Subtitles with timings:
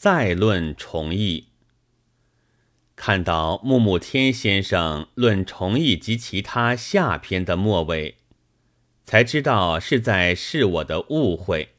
[0.00, 1.48] 再论重义。
[2.96, 8.16] 看到木木天先生论重义及其他下篇的末尾，
[9.04, 11.74] 才知道是在是我的误会。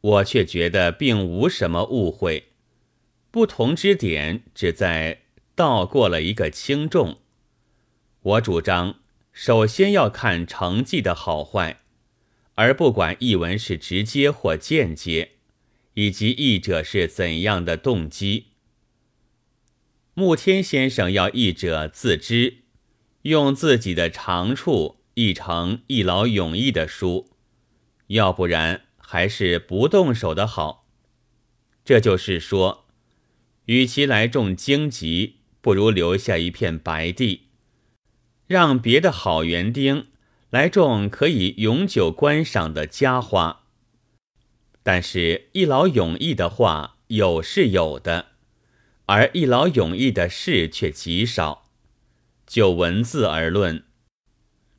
[0.00, 2.52] 我却觉得并无什么误会，
[3.30, 5.20] 不同之点只在
[5.54, 7.18] 倒过了一个轻重。
[8.22, 9.00] 我主张
[9.32, 11.80] 首先要看成绩的好坏，
[12.54, 15.32] 而不管译文是直接或间接，
[15.98, 18.52] 以及译者是怎样的动机。
[20.14, 22.58] 穆天先生要译者自知，
[23.22, 27.30] 用自己的长处译成一劳永逸的书，
[28.06, 28.82] 要不然。
[29.10, 30.86] 还是不动手的好。
[31.82, 32.86] 这就是说，
[33.64, 37.46] 与其来种荆棘，不如留下一片白地，
[38.46, 40.08] 让别的好园丁
[40.50, 43.67] 来种可以永久观赏的佳花。
[44.88, 48.28] 但是，一劳永逸的话有是有的，
[49.04, 51.68] 而一劳永逸的事却极少。
[52.46, 53.84] 就文字而论，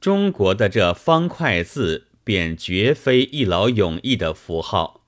[0.00, 2.08] 中国的这方块字。
[2.24, 5.04] 便绝非一劳永逸的符号，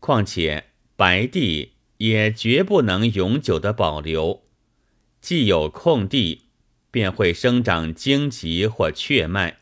[0.00, 4.42] 况且白地也绝不能永久的保留。
[5.20, 6.46] 既有空地，
[6.90, 9.58] 便会生长荆棘或雀麦。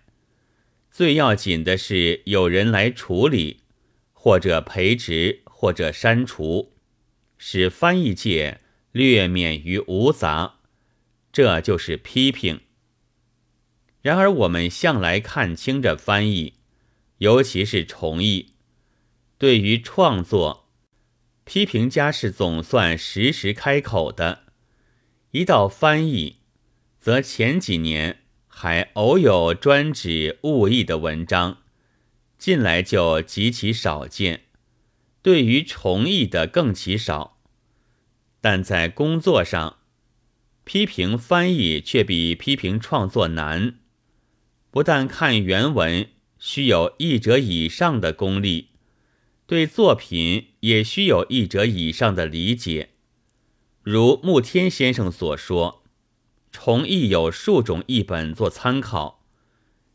[0.89, 3.62] 最要紧的是有人来处理，
[4.25, 6.75] 或者培植，或者删除，
[7.39, 8.61] 使翻译界
[8.93, 10.61] 略免于芜杂。
[11.33, 12.61] 这就是批评。
[14.01, 16.55] 然而，我们向来看清这翻译，
[17.19, 18.53] 尤其是重译。
[19.39, 20.69] 对于创作，
[21.43, 24.45] 批评家是总算时时开口的；
[25.33, 26.37] 一到翻译，
[27.01, 31.62] 则前几年还偶有专指误译的文章，
[32.43, 34.47] 近来就极其少见。
[35.23, 37.39] 对于重译的更其少。
[38.41, 39.79] 但在工作上，
[40.65, 43.77] 批评翻译却比批评创作难。
[44.73, 48.71] 不但看原文需有译者以上的功力，
[49.47, 52.89] 对作品也需有译者以上的理解。
[53.85, 55.85] 如穆天先生所说，
[56.51, 59.22] 重译有数种译本做参考，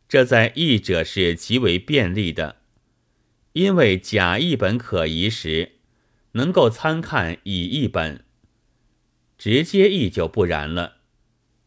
[0.08, 2.58] 这在译者是极为便利的，
[3.54, 5.74] 因为假译本可疑时，
[6.34, 8.20] 能够参看乙译本；
[9.38, 10.98] 直接译就不然了，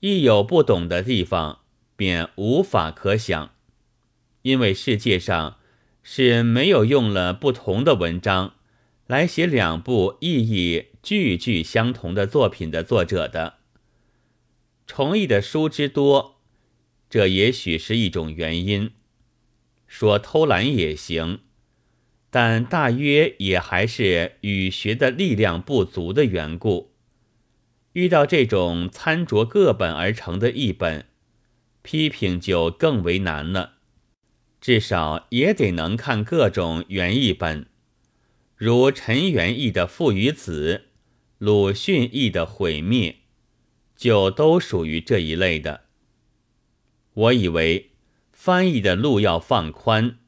[0.01, 1.59] 亦有不懂的地方。
[1.97, 3.53] 便无法可想，
[4.41, 5.59] 因为世界上
[6.03, 8.55] 是没有用了不同的文章
[9.07, 13.59] 来写两部意义句句相同的作品的作者的。
[14.87, 16.40] 重译的书之多，
[17.11, 18.93] 这也许是一种原因。
[19.87, 21.41] 说偷懒也行，
[22.31, 26.95] 但大约也还是语学的力量不足的缘故。
[27.93, 31.05] 遇到这种参着各本而成的译本。
[31.83, 33.77] 批评就更为难了，
[34.61, 37.67] 至少也得能看各种原译本，
[38.55, 40.83] 如陈元义的《父与子》，
[41.39, 43.13] 鲁迅译的《毁灭》，
[43.97, 45.85] 就都属于这一类的。
[47.15, 47.91] 我以为
[48.33, 50.19] 翻译的路要放宽，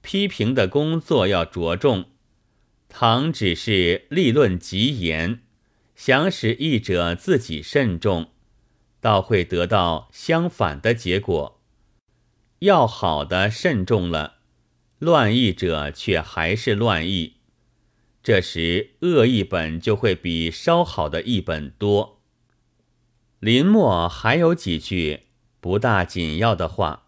[0.00, 2.06] 批评的工作要着重。
[2.88, 5.42] 倘只是立论极严，
[5.94, 8.30] 想使译者自己慎重。
[9.00, 11.60] 倒会得到相反的结果。
[12.60, 14.36] 要好的慎重了，
[15.00, 17.38] 乱译者却还是乱译，
[18.22, 22.20] 这时恶译本就会比稍好的译本多。
[23.40, 25.22] 林默还有几句
[25.62, 27.06] 不大紧要的话。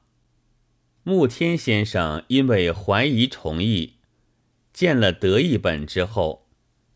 [1.02, 3.94] 穆天先生因为怀疑重译，
[4.72, 6.46] 见了得译本之后，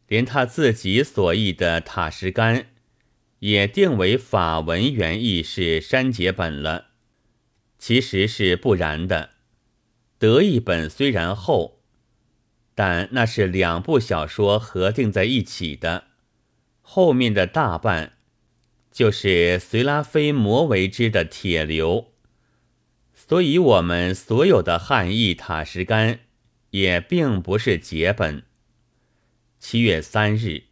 [0.06, 2.68] 连他自己所译的塔什干。
[3.40, 6.86] 也定为法文原意是删节本了，
[7.78, 9.30] 其实是不然的。
[10.18, 11.80] 德译本虽然厚，
[12.74, 16.04] 但那是两部小说合订在一起的，
[16.82, 18.17] 后面的大半
[18.90, 22.12] 就是随拉非摩为之的铁流，
[23.14, 26.20] 所以我们所有的汉译塔什干
[26.70, 28.44] 也并不是结本。
[29.58, 30.67] 七月三日。